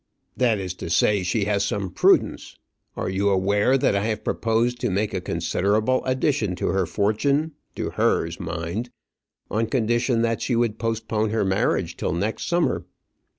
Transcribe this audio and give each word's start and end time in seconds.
"That 0.35 0.57
is 0.57 0.73
to 0.81 0.89
say, 0.89 1.21
she 1.21 1.45
has 1.45 1.63
some 1.63 1.91
prudence. 1.91 2.57
Are 2.97 3.07
you 3.07 3.29
aware 3.29 3.77
that 3.77 3.95
I 3.95 4.05
have 4.05 4.23
proposed 4.23 4.79
to 4.79 4.89
make 4.89 5.13
a 5.13 5.21
considerable 5.21 6.03
addition 6.05 6.55
to 6.55 6.69
her 6.69 6.87
fortune 6.87 7.51
to 7.75 7.91
hers, 7.91 8.39
mind 8.39 8.89
on 9.51 9.67
condition 9.67 10.23
that 10.23 10.41
she 10.41 10.55
would 10.55 10.79
postpone 10.79 11.29
her 11.29 11.45
marriage 11.45 11.97
till 11.97 12.13
next 12.13 12.45
summer?" 12.47 12.83